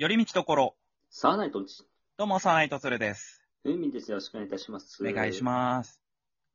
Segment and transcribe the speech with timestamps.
[0.00, 0.76] 寄り道ところ。
[1.10, 1.84] さあないとち。
[2.16, 3.44] どうも、サナイトツルです。
[3.64, 4.12] ふみです。
[4.12, 5.04] よろしくお願いいたします。
[5.04, 5.42] お願いしす。
[5.42, 6.00] ます。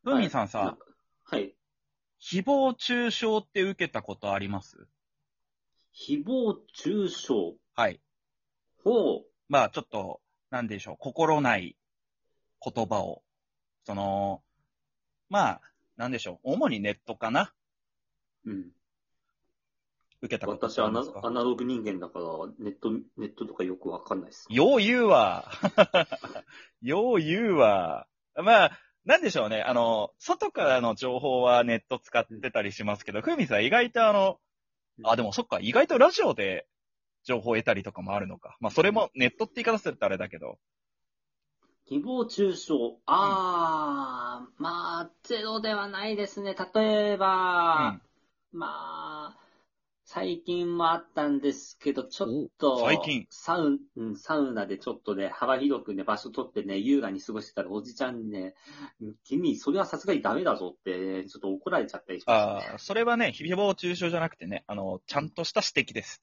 [0.01, 0.77] ふーみんさんさ、
[1.25, 1.53] はい。
[2.21, 4.87] 誹謗中傷って受けたことあります？
[5.93, 7.57] 誹謗中傷？
[7.75, 7.99] はい。
[8.81, 9.25] ほう。
[9.49, 11.75] まあ、ちょっと、なんでしょう、心ない
[12.65, 13.23] 言葉を、
[13.83, 14.41] その、
[15.27, 15.61] まあ、
[15.97, 17.53] なんでしょう、主にネットかな？
[18.45, 18.71] うん。
[20.23, 22.25] 受けたこと私アナアナログ人間だから、
[22.57, 24.47] ネット、ネットとかよくわかんないです。
[24.49, 25.51] よう言うわ。
[26.81, 28.07] よう言うわ。
[28.35, 29.61] まあ、なんでしょうね。
[29.61, 34.39] あの、外からの情報はネット使ってたりしますけど、ふうみんさん意外とあの、
[35.03, 36.67] あ、でもそっか、意外とラジオで
[37.25, 38.55] 情報を得たりとかもあるのか。
[38.61, 40.57] まあ、それもネットって言い方するとあれだけど。
[41.89, 42.73] 誹謗中傷。
[43.07, 46.55] あー、まあ、ゼロではないですね。
[46.73, 48.01] 例えうば、ん。
[48.53, 49.42] まあ、
[50.13, 58.53] 最近もあったんですけど、ちょっと、お最近サウン、うんサウナでちょっとね、幅広くね、場所取ってね、優雅に過ごしてたら、おじちゃんにね、
[59.23, 62.67] 君、それはさすがにダメだぞって、ちょっと怒られちゃったりしましたね。
[62.73, 66.21] ああ、それはね、誹謗中傷じゃなくてね、あの、ちゃんとした指摘です。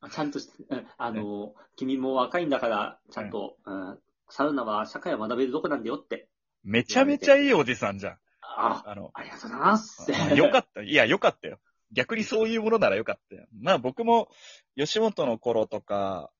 [0.00, 6.28] あちゃんとして、うんあの、君も若いんだから、ちゃんと、うんサウナは社会を学べるとこなんだよって。
[6.62, 8.18] めちゃめちゃいいおじさんじゃん。
[8.40, 10.10] あ、あの、ありがとうございます。
[10.36, 10.82] よかった。
[10.82, 11.58] いや、よかったよ。
[11.92, 13.46] 逆にそういうものならよかったよ。
[13.60, 14.28] まあ僕も、
[14.76, 16.30] 吉本の頃とか、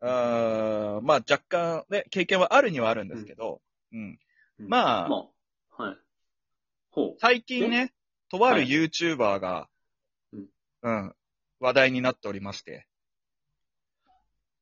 [0.00, 3.60] あーまあ若干ね、経験はあるにはあるんですけど、
[3.92, 4.18] うん。
[4.58, 5.16] うんまあま
[5.78, 5.96] あ、はい。
[6.90, 7.16] ほう。
[7.18, 7.92] 最近ね、
[8.30, 9.68] とあるはい YouTuber が、
[10.32, 10.46] うん
[10.82, 11.14] うん、
[11.60, 12.86] 話題になっておりまして。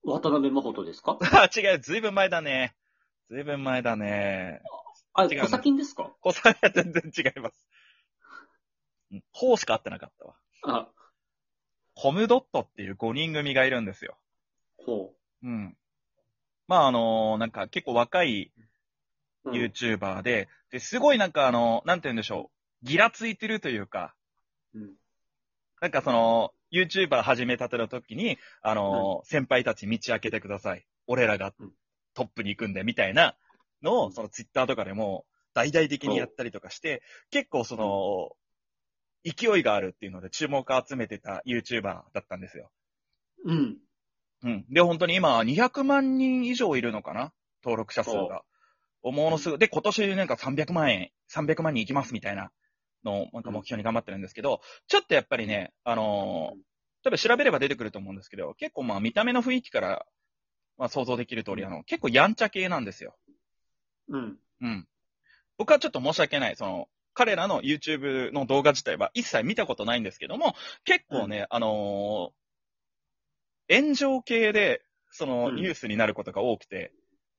[0.05, 1.19] 渡辺真帆ですか？
[1.23, 2.75] あ、違う、ずいぶん前だね。
[3.31, 4.61] ずいぶん前だね。
[5.15, 6.13] あ、違う小先ですか？
[6.21, 7.67] こさは全然違います。
[9.15, 10.35] うん、ほうしか合ってなかったわ。
[10.67, 10.89] あ、
[11.95, 14.17] コムドットっていう5人組がいるんですよ。
[14.79, 15.13] ほ
[15.43, 15.77] うん。
[16.67, 18.61] まああのなんか結構若いう。
[18.61, 18.65] うん
[19.53, 22.51] YouTuber で、で、すごいなんかあの、なんて言うんでしょ
[22.83, 22.87] う。
[22.87, 24.15] ギラついてるというか、
[24.75, 24.95] うん
[25.83, 30.87] なんかその、YouTuber 始めたての時に、あの先輩たち道開けてください。
[31.07, 31.73] 俺らがうん
[32.15, 33.37] トップに行くんで、みたいな
[33.83, 38.31] のを、うんその Twitter とかでも、大々的にやったりとかして、結構その、
[39.25, 42.71] 勢いがあるっていうので注目を集めてた YouTuber だったんですよ。
[43.45, 43.79] うん。
[44.43, 44.67] うん。
[44.69, 47.33] で、本当に今、200万人以上いるのかな？
[47.63, 48.43] 登録者数が。
[49.03, 49.59] ものすごい。
[49.59, 52.51] で、今年なんか300万円、300万人いきますみたいな
[53.05, 56.57] のを、なんか目標に頑張ってるんですけど、ちょっとやっぱりね、あのー
[57.07, 60.07] 多分調べれば出てくると思うんですけど、結構まあ見た目の雰囲気から、
[60.79, 63.15] まあ想像できる通り、あの、結構やんちゃ系なんですよ。
[64.09, 64.39] うん。
[64.63, 64.89] うん。
[65.59, 66.57] 僕はちょっと申し訳ない。
[66.57, 70.55] その、彼らの YouTube の動画自体は一切見たことないんですけども、
[70.85, 72.45] 結構ね、あのー
[73.69, 76.93] 炎上系で、そのうんニュースになることが多くて、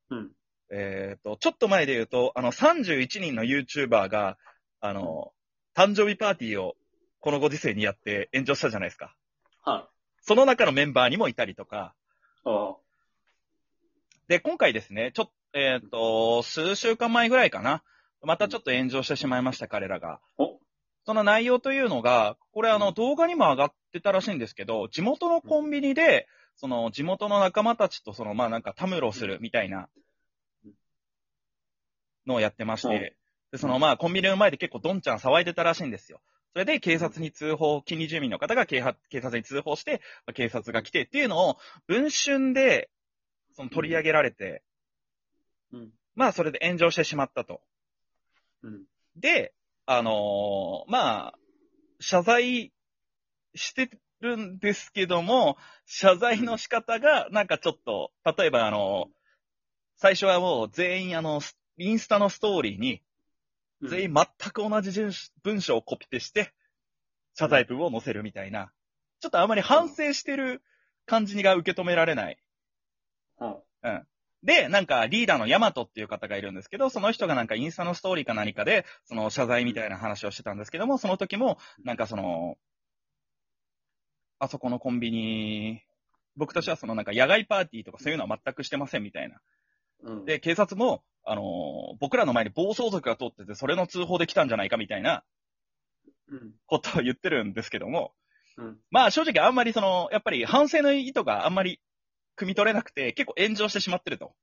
[0.10, 0.32] うん。
[0.72, 4.38] えっ、と、ちょっと前で言うと、あの、31人の YouTuber が、
[4.80, 5.34] あの、
[5.76, 6.76] 誕生日パーティーを
[7.20, 9.16] このご時世にやって炎上したじゃないですか。
[9.64, 9.90] は
[10.22, 11.94] その中のメンバーにもいたりとか、
[12.46, 12.50] い。
[12.50, 12.76] あ
[14.28, 17.84] で、今回ですね、ちょっと、えっ、と、数週間前ぐらいかな。
[18.26, 20.20] またちょっと炎上してしまいました、彼らが。
[20.38, 20.60] お
[21.06, 29.90] その内容というのが、これあの、うん動画にも上がってたらしいんですけど、地元のコンビニで、その地元の仲間たちとその、まあなんかたむろするみたいな
[32.26, 33.16] のをやってましうんて、
[33.52, 36.22] で、そのまあコンビニの前で結構どんちゃん騒いでたらしいんですよ。
[36.54, 41.58] それで警察に通報、近隣住民の方が警察に通報して、まあ警察が来てっていうのを、
[41.88, 42.90] 文春で、
[43.54, 44.64] その取り上げられて、
[45.74, 45.92] うん。
[46.16, 47.62] まあそれで炎上してしまったと。
[48.66, 48.84] うん。
[49.16, 49.54] で、
[49.86, 51.34] あのーまあ、
[52.00, 52.74] 謝罪
[53.54, 53.90] して
[54.20, 59.08] るんですけども、謝罪の仕方が、なんかちょっと、例えばあの
[59.98, 61.42] 最初はもう全員あの、
[61.78, 63.02] インスタのストーリーに、
[63.82, 63.90] うん。
[63.90, 65.12] 全員全く同じ文
[65.44, 66.52] 文章をコピペして、
[67.36, 68.72] 謝罪文を載せるみたいな、
[69.20, 70.64] ちょっとあまり反省してる
[71.06, 72.40] 感じが受け止められない。
[73.82, 74.06] は
[74.46, 82.56] で、なんかリーダーのヤマトっていう方がいるんですけど、その人がなんかインスタのストーリーか何かで、その謝罪みたいな話をしてたんですけども、その時も、なんかその、
[84.38, 85.82] あそこのコンビニ、
[86.36, 89.42] 僕たちはそのなんか野外パーティーとかそういうのは全くしてませんみたいな。
[90.04, 90.26] うん。
[90.26, 95.24] で、警察も、あのー僕らの前に暴走族が通ってて、それの通報で来たんじゃないかみたいな
[96.30, 96.54] うん。
[96.68, 98.14] ことを言ってるんですけども、
[98.58, 98.78] うん。
[98.92, 101.80] まあ正直あんまりその、やっぱり反省の意図があんまり
[102.38, 104.34] 汲み取れなくて、結構炎上してしまってると。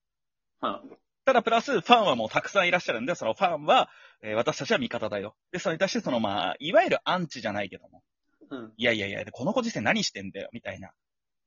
[0.61, 0.83] は
[1.25, 3.91] ただプラス、ファンはもうたくさんいらっしゃるんで、そのファンは、
[4.23, 5.37] えー私たちは味方だよ。
[5.53, 8.03] で、それに対してそのまあ、いわゆるアンチじゃないけども、
[8.51, 8.55] い。
[8.55, 8.73] うん。
[8.77, 10.93] いやいやいや、このご時世何してんだよ、みたいな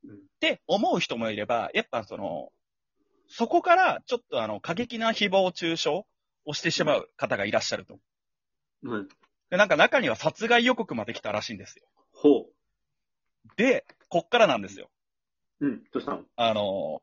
[0.04, 2.52] うんって思う人もいれば、やっぱその、
[3.28, 5.90] そこからちょっとあの、過激な誹謗中傷
[6.46, 8.00] をしてしまう方がいらっしゃると。
[8.84, 9.08] うん。
[9.50, 11.86] で、なんか中には殺害予告まで来たらしいんですよ。
[12.14, 12.46] ほ
[13.58, 14.90] で、こっからなんですよ。
[15.66, 15.70] う。
[15.70, 15.84] うん。
[15.92, 16.24] どうしたの？
[16.36, 17.02] あの、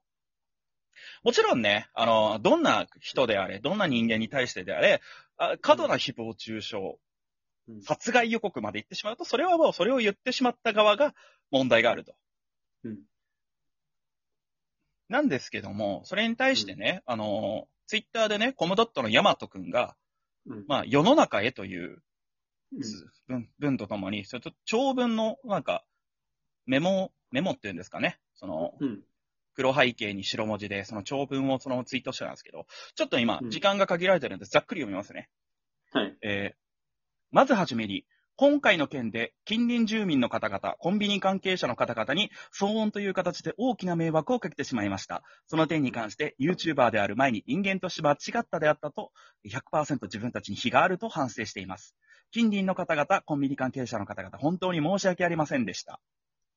[1.22, 5.00] もちろんね、あの、どんな人であれ、どんな人間に対してであれ、
[5.36, 11.14] あ過度な誹謗中傷、うん殺害予告まで行ってしまうと、それはもうそれを言ってしまった側が
[11.52, 12.14] 問題があると。
[12.84, 12.98] うん
[15.08, 19.94] なんですけども、それに対してね、あの、ツイッターでね、コムドットのヤマトくんが、
[20.46, 20.64] うん。
[20.66, 22.02] まあ、世の中へという
[22.72, 22.82] うん
[23.28, 25.84] 文文とともに、それと長文の、なんか、
[26.64, 28.18] メモ、メモっていうんですかね。
[28.34, 29.02] その、うん。
[29.54, 35.28] 黒背景に白文字で、その長文をそのツイートしてたんですけど、ちょっと今う、ん時間が限られてるんで、ざっくり読みますね。
[35.92, 36.16] はい。
[36.22, 36.62] えー
[37.32, 38.04] まずはじめに、
[38.36, 45.22] 今回の件で近隣住民の方々、コンビニ関係者の方々に騒音という形で大きな迷惑をかけてしまいました。
[45.46, 49.12] その点に関して YouTuber である前に人間として間違ったであったと
[49.44, 51.94] 100%自分たちに非があると反省しています。
[52.32, 56.00] 近隣の方々、コンビニ関係者の方々、本当に申し訳ありませんでした。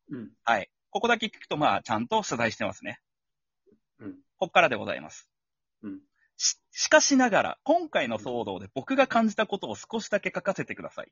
[0.09, 0.31] うん。
[0.43, 0.69] はい。
[0.95, 3.01] ここだけ聞くと、まあ、ちゃんと謝罪してますね。
[3.99, 4.11] うん。
[4.37, 5.29] ここからでございます。
[5.83, 5.99] うん。
[6.37, 11.11] し、しかしながら、今回の騒動で僕が感じたことを少しだけ書かせてください。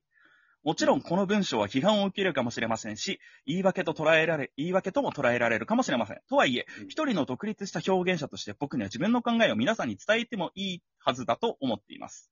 [0.64, 6.22] もちろんこの文章は批判を受けるかもしれませんし、言い訳と捉えられ、言い訳とも捉えられるかもしれません。
[6.30, 12.32] とはいえうん、一人の独立した表現者として僕には自分の考えを皆さんに伝えてもいいはずだと思っています。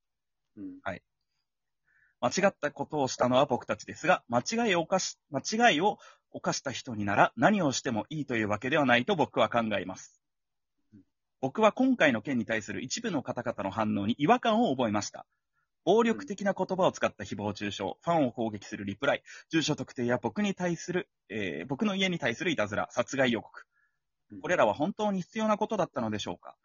[0.55, 0.79] うん。
[2.21, 5.97] 間違ったことをしたのは僕たちですが、間違いを犯し、間違いを
[6.31, 10.19] 犯した人になら何をしてもいいというわけではないと僕は考えます。
[11.41, 15.25] 僕は今回の件に対する一部の方々の反応に違和感を覚えました。
[15.83, 23.65] 暴力的な言葉を使った誹謗中傷、ファンを攻撃するリプライ、住所特定や僕に対する、えー僕の家に対するいたずら、殺害予告。
[24.41, 26.55] これらは本当に必要なことだったのでしょうか？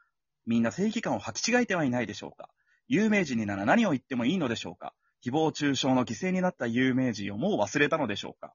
[0.45, 2.51] みんな正義感を履き違えてはいないでしょうか？
[2.87, 4.93] 有名人になら何を言ってもいいのでしょうか？
[5.25, 8.53] 誹謗中傷の犠牲になった有名人をもう忘れたのでしょうか？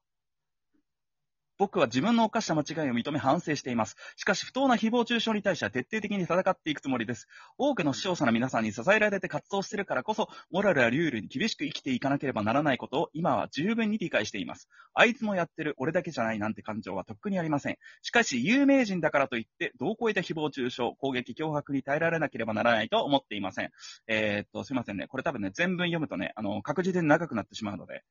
[1.62, 3.94] 僕は自分の犯した間違いを認め反省しています。
[4.16, 7.28] しかし不当な誹謗中傷に対しては徹底的に戦っていくつもりです。
[7.56, 14.68] 多くの視聴者の皆さんに支えられて活動しているからこそ、モラルやルールに厳しく生きていかなければならないことを今は十分に理解しています。
[14.92, 17.76] あいつもやってる俺だけじゃないなんて感情はとっくにありません。
[18.02, 23.70] しかし、有名人だからといって、どう超えた誹謗中傷、攻撃、脅迫に耐えられなければならないとは思っていません。
[24.08, 25.06] えーっと、すいませんね。
[25.06, 28.02] これ多分ね、全文読むとね、あの、確実に長くなってしまうので、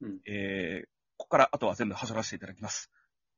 [0.00, 0.20] うん。
[0.26, 2.90] えー、ここからあとは全部走らせていただきます。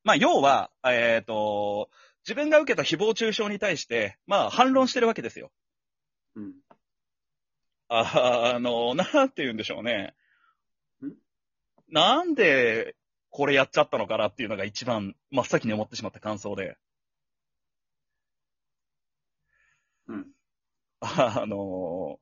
[0.05, 1.91] まあ、要は、えーっと、
[2.25, 5.51] 自分が受けた誹謗中傷に対して、まあ、反論してるわけですよ。
[6.37, 6.53] うん。
[7.89, 10.15] ああの、なんて言うんでしょうね
[11.03, 11.13] ん？
[11.89, 12.95] なんで、
[13.31, 16.79] これやっちゃったのかなっていうのが一番真っ先に思ってしまった感想で。
[20.07, 20.27] うん。
[21.01, 22.21] あの、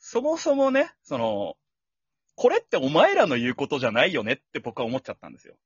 [0.00, 1.56] そもそもね、その、
[2.40, 5.56] これってお前らの言うことじゃないよねって僕は思っちゃったんですよ。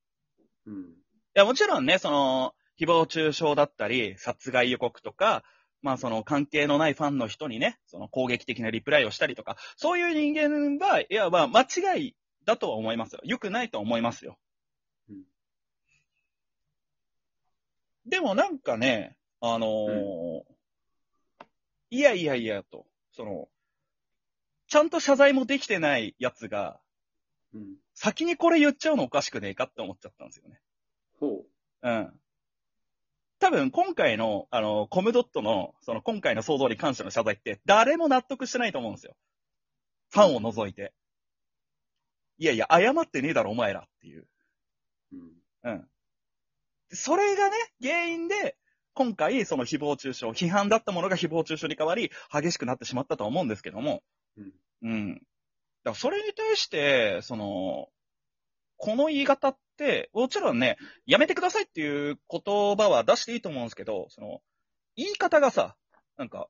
[0.67, 0.75] うん。
[0.75, 0.87] い
[1.35, 5.45] や、もちろんね、その、誹謗中傷だったり、殺害予告とか、
[5.83, 13.21] まあその関係のないファンの人にね、その攻撃的なリプライをしたりとか、そういう人間が、いや、まあ間違いだとは思いますよ。
[13.23, 14.37] 良くないとは思いますよ。
[15.09, 15.23] うん
[18.07, 20.43] でもなんかね、あのー
[21.91, 23.49] いやいやいやと、その、
[24.67, 26.81] ちゃんと謝罪もできてないやつが、
[27.53, 27.77] うん。
[27.95, 30.61] 先にこれ言っちゃうのおかしくねえかって思っちゃったんですよね。
[31.21, 31.45] ほ
[31.83, 32.13] うん。
[33.39, 39.17] 多分今回の、あの、コムドットの、その今回の騒動に関しての謝罪って、誰も納得してないと思うんですよ。
[40.11, 40.93] ファンを除いて。
[42.39, 44.27] いやいや、謝ってねえだろ、お前らっていう。
[45.13, 45.17] う。
[45.17, 45.33] うん。
[45.65, 45.89] うん。
[46.91, 48.57] それがね、原因で、
[48.95, 54.03] 今回、その誹謗中傷、批判だったものが誹謗中傷に変わり、激しくなってしまったと思うんですけども、
[54.37, 54.53] うん。
[54.83, 55.15] うん。
[55.15, 55.27] だか
[55.85, 57.89] らそれに対して、その、
[58.77, 60.77] この言い方って、もちろんね、
[61.07, 64.43] やめてくださいっていう言葉は出していいと思うんですけど、その、
[64.97, 65.77] 言い方がさ、
[66.17, 66.49] なんか、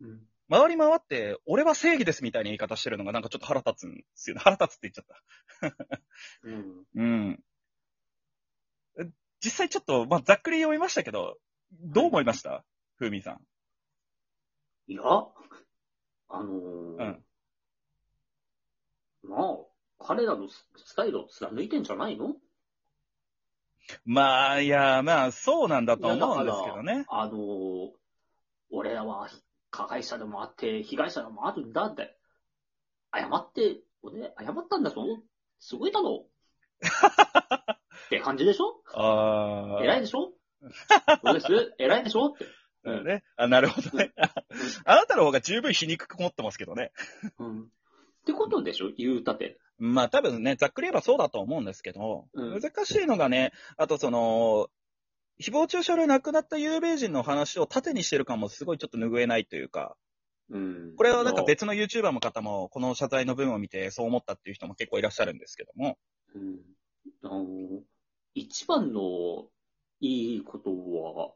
[0.00, 0.20] うん。
[0.48, 4.42] 回り回って、俺は正義ですみたいな言い方してるのがなんかちょっと腹立つんですよね。
[4.44, 5.86] 腹立つって言っちゃった。
[6.44, 6.84] うん。
[6.94, 7.44] うん。
[9.00, 11.36] え実際ちょっと、まあ、ざっくり読みましたけど、
[11.72, 12.64] どう思いました？
[12.94, 13.40] ふうみんさん。
[14.86, 15.02] いや、
[16.28, 16.56] あのー
[16.98, 17.24] うん
[19.24, 22.34] まあ、彼らのススタイルを貫いてんじゃないの？
[24.04, 27.04] まあ、いや、まあ、そうなんだと思うんですけどね。
[27.08, 27.90] あのー
[28.72, 29.28] 俺らは
[29.70, 32.18] 加害者でもあって、被害者でもあるんだって。
[33.14, 35.04] 謝って、俺、謝ったんだぞ。
[35.60, 36.26] すごいだろ。
[38.06, 38.82] って感じでしょ？
[38.92, 39.84] ああ。
[39.84, 40.32] 偉いでしょ？
[41.22, 41.74] どうです？
[41.78, 42.32] 偉いでしょ？
[42.32, 42.44] って。
[42.92, 43.24] うんね。
[43.36, 44.12] あ、なるほどね。
[44.84, 46.92] あなたの方が十分皮肉く持ってますけどね。
[47.38, 47.62] うん。
[47.62, 47.66] っ
[48.26, 48.90] てことでしょ？
[48.96, 49.58] 言うたて。
[49.78, 54.68] まあ多分ね、ざっくり言えばそうだと思うんですけど、うん難しいのがね、あとその、
[55.38, 59.96] 誹謗中傷で亡くなった有名人の話を盾にしてる感もすごいちょっと拭えないというか、
[60.48, 60.94] うん。
[60.96, 65.98] これはなんか別の YouTuber の方もこの謝罪の文を見てそう思ったっていう人も結構いらっしゃるんですけども、
[66.34, 66.60] うん。
[67.22, 67.82] あの、
[68.34, 69.48] 一番の
[70.00, 71.34] いいことは、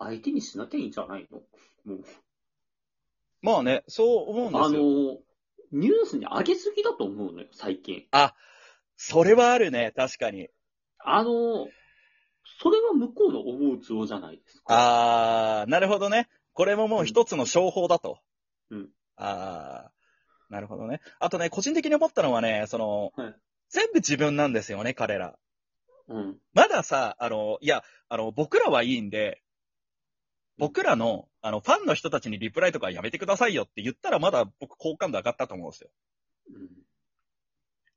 [0.00, 1.42] 相手にしなきゃいいんじゃないの？
[1.84, 2.04] もう。
[3.42, 5.18] まあね、そう思うんですあのよ。、
[5.72, 8.06] ニュースに上げすぎだと思うのよ、最近。
[8.96, 10.48] それはあるね、確かに。
[10.98, 11.68] あの、
[12.62, 15.60] それは向こうの思う都合じゃないですか。
[15.60, 16.28] あー、なるほどね。
[16.52, 18.18] これももう一つの商法だと。
[18.70, 18.88] うん。
[19.16, 21.00] あー、なるほどね。
[21.18, 23.34] あとね、個人的に思ったのはね、その、はい
[23.72, 25.38] 全部自分なんですよね、彼ら。
[26.08, 26.38] うん。
[26.54, 29.40] まださ、あの、いや、あの、僕らはいいんで、
[30.60, 35.90] 僕らの、あの、ファンの人たちにリプライとかやめてくださいよって言ったらまだ僕好感度上がったと思うんですよ。
[36.54, 36.68] うん。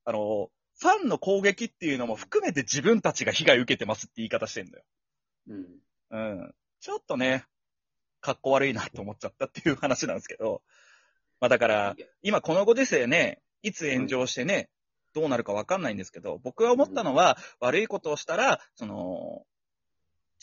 [0.06, 4.84] あの、ファンの攻撃っていうのも含めて自分たちが被害受けてますって言い方してんだよ。
[5.50, 5.66] うん。
[6.12, 6.56] うん。
[6.80, 7.46] ちょっとね、
[8.22, 10.62] 格好悪いなと思っちゃったっていう話なんですけど。
[11.42, 14.70] まあだから今このご時世ね、いつ炎上してね、
[15.14, 19.46] どうなるかわかんないんですけど、僕は思ったのは、悪いことをしたら、その、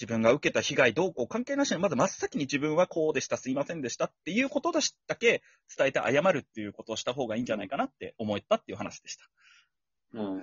[0.00, 4.80] 自分が受けた被害どうこう関係なしに、まず真っ先に自分はこうでした、すいませんでしたっていうことだ
[5.16, 5.42] け
[5.76, 9.24] 伝えて謝るっていうことをした方がいいんじゃないかなって思ったっていう話でした。
[10.14, 10.42] うん。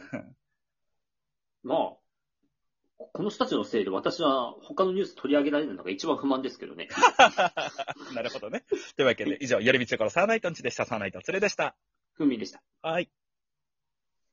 [1.63, 6.87] まあ、この人たちのせいで私は他のニュース取り上げられるのが一番不満ですけどね。
[8.13, 8.63] なるほどね。
[8.95, 10.85] というわけで、以上、やりみちどころサーナイトンチでした。
[10.85, 11.75] サーナイトツレでした。
[12.13, 12.61] ふみでした。
[12.81, 13.09] はい。